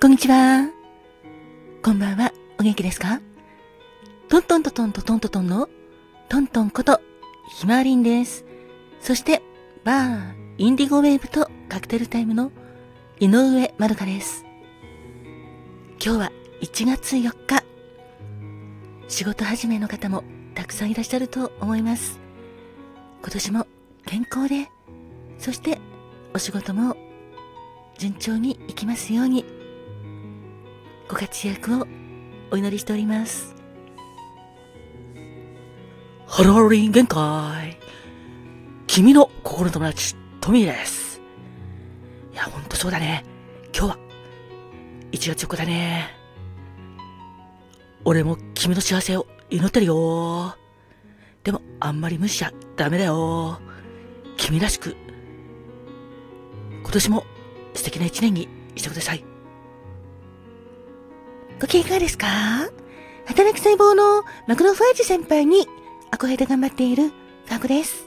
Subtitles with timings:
[0.00, 0.70] こんにちは。
[1.82, 2.32] こんばんは。
[2.60, 3.20] お元気ですか？
[4.28, 5.68] トントントントントントントンの
[6.28, 7.00] トントンこと
[7.58, 8.44] ひまわりんです。
[9.00, 9.42] そして、
[9.82, 12.52] バー、インディゴウェーブとカクテルタイムの
[13.18, 14.44] 井上まるかです。
[16.00, 17.64] 今日は1月4日。
[19.08, 20.22] 仕事始めの方も
[20.54, 22.20] たくさんいらっしゃると思います。
[23.22, 23.66] 今年も
[24.06, 24.70] 健康で、
[25.40, 25.80] そして
[26.34, 26.96] お仕事も
[27.98, 29.57] 順調にいきますように。
[31.18, 31.86] 活躍を
[32.52, 33.56] お祈りしております。
[36.28, 37.76] ハローリン限界。
[38.86, 41.20] 君の心の友達、トミーです。
[42.32, 43.24] いや、ほんとそうだね。
[43.76, 43.98] 今日は、
[45.10, 46.14] 1月4日だね。
[48.04, 50.54] 俺も君の幸せを祈ってるよ。
[51.42, 53.58] でも、あんまり無視しちゃダメだよ。
[54.36, 54.94] 君らしく、
[56.80, 57.24] 今年も
[57.74, 58.46] 素敵な一年に
[58.76, 59.37] してください。
[61.60, 62.26] ご機嫌いかがですか？
[63.26, 65.66] 働く細胞のマクロファージ先輩に
[66.12, 68.06] 憧れて頑張っているファグです。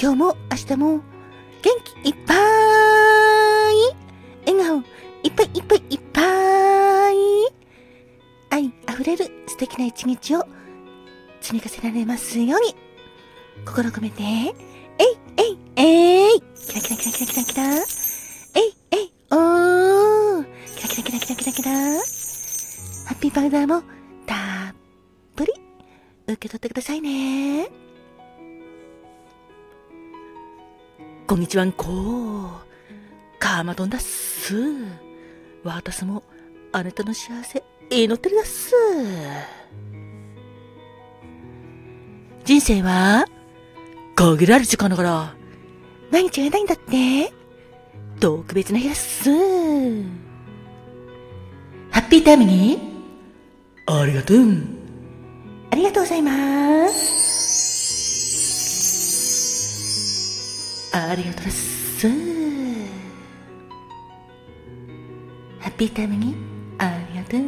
[0.00, 1.02] 今日も明日も元
[2.02, 2.38] 気いっぱい。
[4.46, 4.78] 笑顔
[5.22, 7.16] いっぱいいっぱいいっぱい。
[8.50, 10.44] 愛溢れる素敵な一日を
[11.40, 12.74] 積み重ねられますように。
[13.64, 14.24] 心込めて。
[14.24, 16.40] えいえいえい。
[16.40, 17.97] キラキラキラキラキラキラ。
[23.28, 23.82] ピーパウダーも
[24.24, 24.34] た
[24.70, 24.74] っ
[25.36, 25.52] ぷり
[26.26, 27.68] 受け取ってくださいね。
[31.26, 31.84] こんにちはんこ。
[33.38, 34.54] カーマトンだっす。
[35.62, 36.22] 私も
[36.72, 38.74] あなたの幸せ祈ってるだっす。
[42.46, 43.26] 人生は
[44.14, 45.34] 限られる時間だから。
[46.10, 47.30] 毎日がないんだって
[48.20, 49.30] 特別な日だっす。
[51.90, 52.87] ハッピータイムに
[53.90, 54.38] ありがとう。
[55.70, 57.18] ありがとうございます。
[60.94, 62.06] ありがとうです。
[65.58, 66.36] ハッピータイムに
[66.76, 67.40] ありがとう。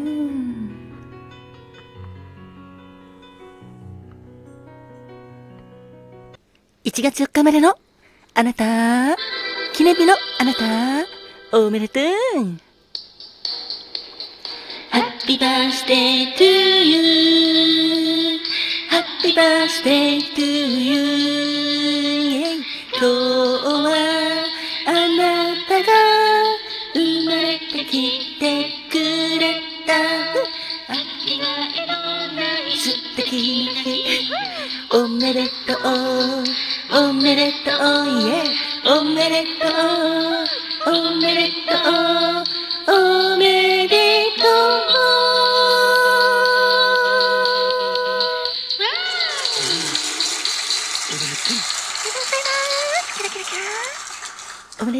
[6.84, 7.76] 1月4日までの
[8.32, 9.14] あなた、
[9.74, 11.04] 記念日のあなた、
[11.58, 12.69] おめでとう。
[15.30, 18.40] Happy birthday to you.
[18.88, 21.04] Happy birthday to you.
[22.90, 23.94] 今日は
[24.88, 25.92] あなたが
[26.94, 27.94] 生まれてき
[28.40, 28.44] て
[28.90, 28.98] く
[29.38, 29.94] れた。
[30.92, 31.94] 秋がえの
[32.34, 34.34] ない素敵な日。
[34.90, 36.42] おめでとう。
[37.08, 37.74] おめでとう。
[38.18, 38.42] Yeah.
[38.98, 40.90] おめでとう。
[40.92, 42.60] おめでとう。
[42.92, 43.39] おめで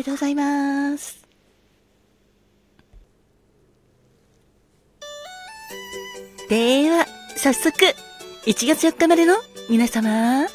[0.01, 1.21] おめでとうございます。
[6.49, 7.05] では、
[7.37, 7.77] 早速、
[8.47, 9.35] 1月4日までの
[9.69, 10.47] 皆様、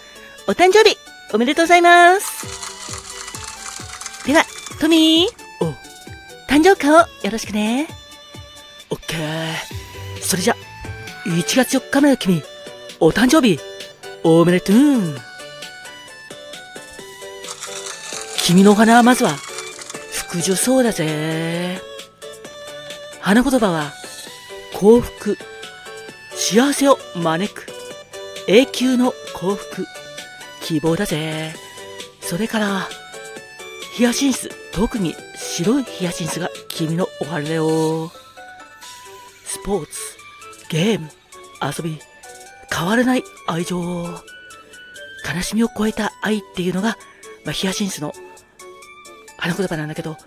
[0.48, 0.98] お誕生日、
[1.32, 4.26] おめでとうございます。
[4.26, 4.44] では、
[4.82, 5.32] トミー、
[5.64, 5.68] お
[6.52, 7.88] 誕生花をよろしくね。
[8.90, 9.54] オッケー。
[10.24, 10.56] それじゃ、
[11.28, 12.42] 1月4日目の君、
[13.00, 13.60] お誕生日、
[14.24, 15.35] おめでとう。
[18.46, 19.32] 君のお花はまずは、
[20.12, 21.82] 福寿そうだぜ。
[23.20, 23.92] 花言葉は、
[24.72, 25.36] 幸福、
[26.30, 27.66] 幸せを招く、
[28.48, 29.88] 永久の幸福、
[30.62, 31.56] 希望だぜ。
[32.22, 32.88] それから、
[33.96, 38.12] ヒヤシンス、特に白いヒヤシンスが君のお花だよ。
[39.44, 40.00] スポーツ、
[40.70, 41.10] ゲーム、
[41.64, 42.00] 遊び、
[42.72, 43.82] 変わらない愛情。
[43.82, 46.96] 悲しみを超えた愛っていうのが、
[47.44, 48.14] まあ、ヒヤシンスの
[49.46, 50.18] 花言葉なんだけど、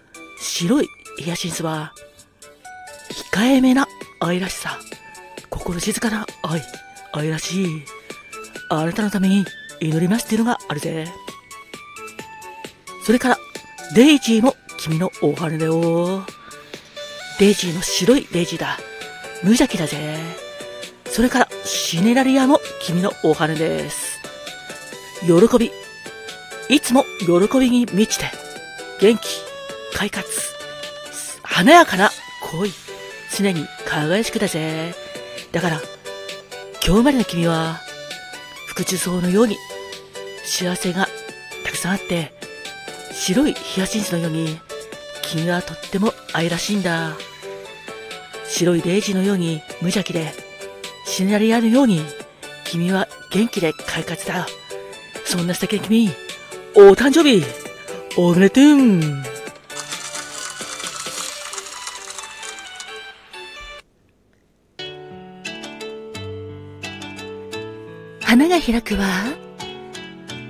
[0.41, 0.89] 白い
[1.19, 1.93] ヒヤシンスは、
[3.33, 3.89] 控えめな
[4.21, 4.79] 愛らしさ、
[5.51, 6.63] 心静かな愛、
[7.13, 7.67] 愛らしい、
[8.71, 9.45] あなたのために
[9.81, 11.09] 祈りますっていうのがあるぜ。
[13.05, 13.39] それから、
[13.97, 16.25] デイジーも君のお花だよ。
[17.41, 18.79] デイジーの白いデイジーだ。
[19.43, 20.17] 無邪気だぜ。
[21.07, 24.21] それから、シネラリアも君のお花です。
[25.27, 25.73] 喜び。
[26.69, 28.48] いつも喜びに満ちて、
[29.01, 29.21] 元気、
[29.95, 30.27] 快活、
[31.45, 32.11] 華やかな
[32.51, 32.73] 恋、
[33.37, 34.93] 常に輝しくだぜ。
[35.53, 35.81] だから、
[36.85, 37.79] 今日までの君は、
[38.67, 39.57] 福寿草のように、
[40.45, 41.07] 幸せが
[41.65, 42.33] たくさんあって、
[43.13, 44.59] 白いヒヤシンスのように、
[45.23, 47.17] 君はとっても愛らしいんだ。
[48.49, 50.33] 白いデイジーのように無邪気で、
[51.05, 52.03] シナリアのように、
[52.65, 54.49] 君は元気で快活だ。
[55.25, 56.11] そんな素敵な君、
[56.75, 57.45] お誕生日、
[58.21, 58.65] おめでとう
[68.21, 69.33] 花が開くは、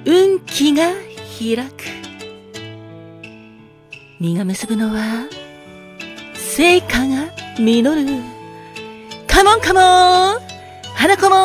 [0.07, 0.95] 運気が
[1.39, 1.85] 開く。
[4.19, 5.29] 実が結ぶのは、
[6.37, 8.07] 成果が実る。
[9.27, 10.41] カモンカモン
[10.95, 11.37] 花子も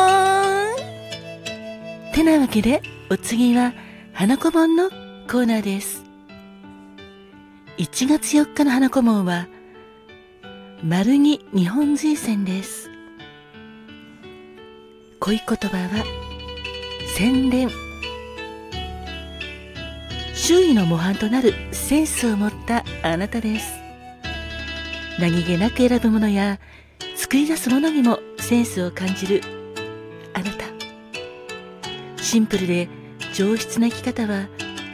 [2.08, 2.80] んてなわけで、
[3.10, 3.74] お次は、
[4.14, 4.88] 花子もんの
[5.30, 6.03] コーナーです。
[7.76, 9.48] 1月4日の花子もんは、
[10.84, 12.88] 丸木日本随線です。
[15.18, 16.04] 恋言葉は、
[17.16, 17.68] 洗練。
[20.34, 23.72] 周囲の模範となるセンスを持ったあなたです。
[25.18, 26.60] 何気なく選ぶものや
[27.16, 29.40] 作り出すものにもセンスを感じる
[30.32, 32.22] あなた。
[32.22, 32.88] シンプルで
[33.34, 34.46] 上質な生き方は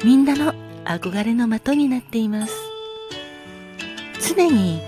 [0.02, 0.54] みんなの
[0.86, 2.59] 憧れの的になっています。
[4.34, 4.80] 常に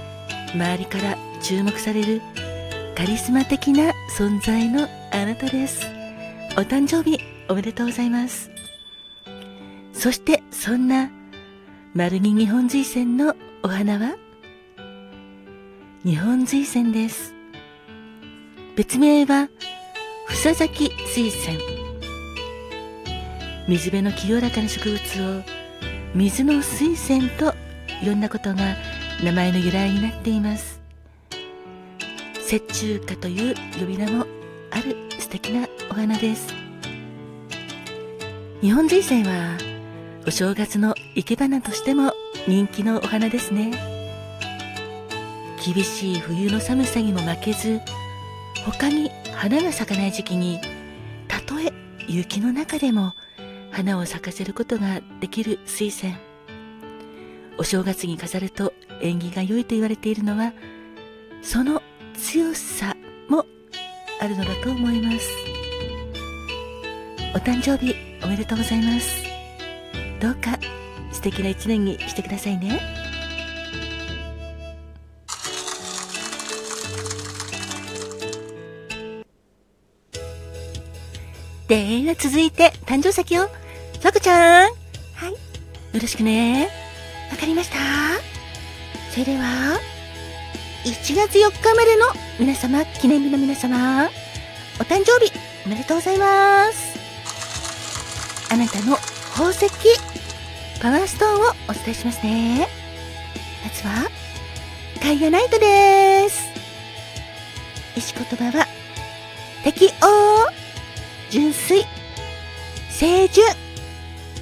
[0.55, 2.23] 周りから注目される
[2.95, 5.85] カリスマ的な存在のあなたです。
[6.57, 7.19] お誕生日
[7.49, 8.51] おめでとうございます。
[9.93, 11.11] そしてそんな
[11.93, 13.35] 丸木日本随線の
[13.65, 14.17] お花は？
[16.05, 17.35] 日本随線です。
[18.77, 19.49] 別名は、
[20.27, 21.59] ふさ咲き水仙。
[23.69, 25.43] 水辺の清らかな植物を
[26.15, 27.55] 水の水仙と
[28.05, 28.77] 呼んだことが
[29.23, 30.81] 名前の由来になっています。
[32.51, 34.27] 雪中花という呼び名も
[34.73, 36.53] ある素敵なお花です。
[38.61, 39.57] 日本随線は
[40.27, 42.13] お正月の生け花としても
[42.49, 43.71] 人気のお花ですね。
[45.65, 47.81] 厳しい冬の寒さにも負けず
[48.67, 50.61] 他に花が咲かない時期に
[51.29, 51.73] たとえ
[52.09, 53.15] 雪の中でも
[53.71, 56.19] 花を咲かせることができる水仙
[57.59, 58.73] お正月に飾ると
[59.03, 60.53] 縁起が良いと言われているのは
[61.43, 61.83] その
[62.15, 62.97] 強さ
[63.29, 63.45] も
[64.21, 65.29] あるのだと思います
[67.35, 67.95] お誕生日
[68.25, 69.23] おめでとうございます
[70.21, 70.59] どうか
[71.13, 72.81] 素敵な一年にしてくださいね。
[81.69, 83.49] では続いて、誕生石を、
[84.01, 84.71] さこちゃん。
[85.15, 85.33] はい。
[85.33, 85.39] よ
[85.95, 86.69] ろしくね。
[87.31, 88.12] わかりました
[89.13, 89.79] それでは、
[90.85, 92.07] 1月4日までの
[92.41, 94.09] 皆様、記念日の皆様、
[94.81, 95.31] お誕生日、
[95.67, 96.99] おめでとうございます。
[98.51, 98.97] あなたの
[99.35, 99.69] 宝石、
[100.81, 102.67] パワーストーンをお伝えしますね。
[103.63, 104.11] まずは、
[105.03, 106.41] ガイアナイトです。
[107.95, 108.67] 石言葉は、
[109.63, 109.91] 適応
[111.29, 111.85] 純粋、
[112.99, 113.47] 清純、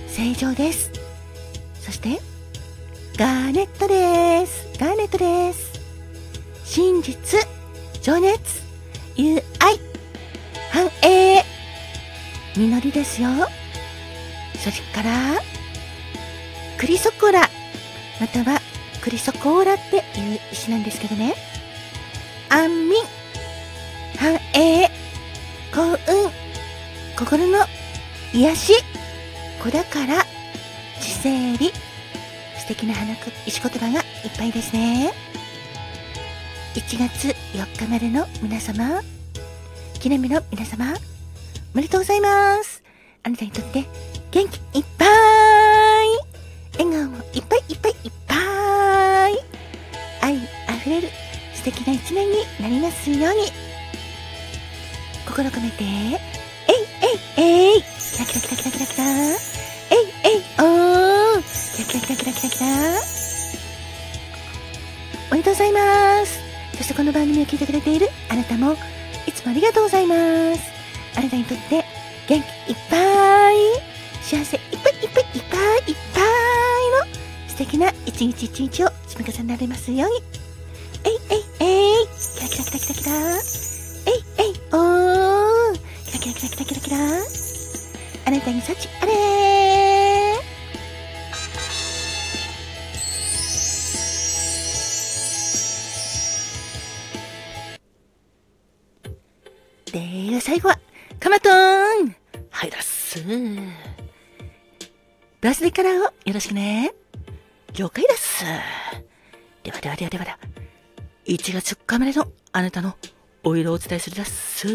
[0.07, 0.93] 正常です。
[1.81, 2.30] そして、
[3.21, 4.67] ガーネットです。
[4.79, 5.79] ガーネットです。
[6.65, 7.39] 真実、
[8.01, 8.63] 情熱、
[9.15, 9.79] 友愛、
[10.73, 11.45] 繁栄、
[12.57, 13.29] 実りですよ。
[14.59, 15.39] それから、
[16.79, 17.43] クリソコラ、
[18.19, 18.59] または
[19.03, 21.35] クリソコーラっていう石なんですけどね。
[22.49, 23.03] 安眠、
[24.17, 24.89] 繁栄、
[25.75, 25.99] 幸運、
[27.19, 27.67] 心の
[28.33, 28.73] 癒し、
[29.63, 30.25] 子だから、
[31.03, 31.71] 知性理、
[32.71, 33.17] 敵な花
[33.49, 35.13] 石言葉がいっぱいですね。
[36.75, 39.03] 1月4日までの皆様、
[39.99, 40.95] 記念日の皆様、
[41.75, 42.85] おめでとうございます。
[43.25, 43.85] あなたにとって
[44.31, 45.09] 元気いっぱい、
[46.79, 48.35] 笑顔もいっぱいいっぱいいっぱ
[49.31, 49.33] い、
[50.21, 50.37] 愛
[50.69, 51.09] あふれる
[51.55, 53.47] 素敵な一年になりますように、
[55.27, 55.85] 心込めて、
[57.37, 62.67] えいキラキラキラキラキラキラえいえいおーキラキラキラキラキラキラ
[65.31, 66.41] おめでとうございます。
[66.77, 68.73] そしてこの番組を聞いてくれているあなたも
[69.27, 70.15] いつもありがとうございま
[70.57, 70.63] す。
[71.17, 71.85] あなたにとって
[72.27, 73.57] 元気いっぱい
[74.23, 76.25] 幸せいっぱいいっぱいいっぱいいっぱい
[77.07, 77.15] の
[77.49, 80.17] 素敵な一日一日を積み重ねられますように。
[81.05, 83.11] えいえいえいキラキラキラキラキラ。
[84.07, 86.97] えいえいおーキラキラキラキラキラキラ。
[88.27, 89.40] あなたに幸あれ。
[99.93, 100.79] で最後は
[101.19, 101.53] カマトー
[102.07, 102.15] ン
[102.51, 103.25] はいだっす
[105.41, 106.93] バースデーカラーをよろしくね
[107.75, 108.45] 了解です
[109.63, 110.39] ではではではではでは。
[111.27, 112.97] 1月4日までのあなたの
[113.45, 114.69] お色をお伝えするだっす。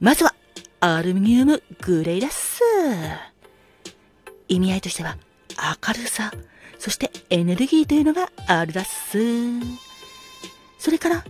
[0.00, 0.34] まずは、
[0.80, 2.62] アルミニウムグレイだっす。
[4.48, 5.18] 意味合いとしては、
[5.86, 6.32] 明るさ、
[6.78, 9.18] そしてエネルギーというのがあるだっす。
[10.78, 11.24] それから、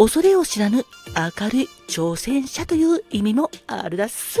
[0.00, 4.38] 恐れを知らぬ明るい挑戦者という意味もあるだっす。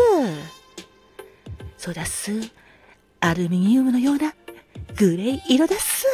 [1.76, 2.32] そうだっす。
[3.20, 4.32] アルミニウムのような
[4.96, 6.06] グレー色だっす。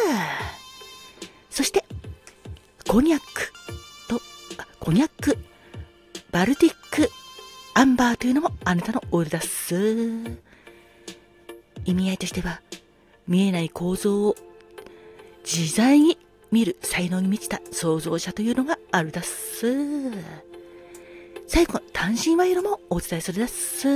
[1.49, 1.85] そして、
[2.89, 3.53] コニャック
[4.09, 4.21] と、
[4.81, 5.39] コニャック、
[6.33, 7.09] バルティック、
[7.75, 9.77] アンバーというのもあなたのオイルだっす。
[11.85, 12.61] 意味合いとしては、
[13.29, 14.35] 見えない構造を
[15.45, 16.19] 自在に
[16.51, 19.67] 見る才能に満ちた創造者というのがあるだっす。
[21.47, 23.89] 最後、単身賄賂もお伝えするだっす。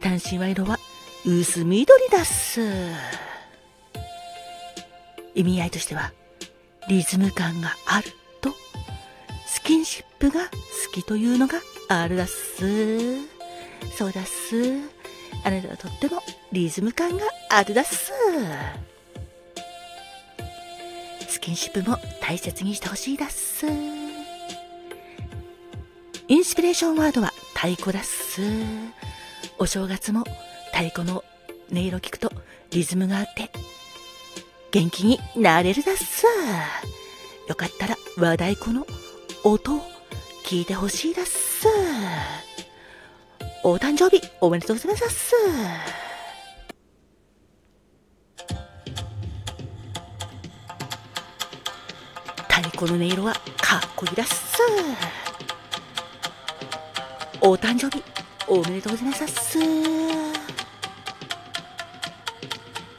[0.00, 0.78] 単身賄賂は
[1.24, 2.60] 薄緑だっす。
[5.34, 6.12] 意味合いとしては、
[6.88, 8.54] リズム感があると、
[9.46, 10.48] スキンシップが好
[10.92, 13.16] きというのがあるだっす。
[13.96, 15.02] そうだっす。
[15.44, 16.22] あなたはとっても
[16.52, 18.12] リズム感があるだっす。
[21.42, 23.66] キンシップも大切にしてほしいだっす。
[26.28, 28.40] インスピレーションワードは太鼓だっす。
[29.58, 30.22] お正月も
[30.72, 31.24] 太鼓の
[31.72, 32.30] 音色聞くと
[32.70, 33.50] リズムがあって
[34.70, 36.24] 元気になれるだっす。
[37.48, 38.86] よかったら和太鼓の
[39.42, 39.80] 音を
[40.44, 41.66] 聞いてほしいだっす。
[43.64, 45.34] お誕生日おめでとうございます。
[52.82, 54.60] この音色はかっこいいだっす。
[57.40, 58.02] お誕生日
[58.48, 60.41] おめでとうございます。